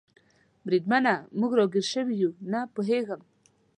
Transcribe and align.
بریدمنه، 0.65 1.15
موږ 1.39 1.51
را 1.57 1.65
ګیر 1.73 1.85
شوي 1.93 2.15
یو؟ 2.21 2.31
نه 2.51 2.59
پوهېږم. 2.73 3.21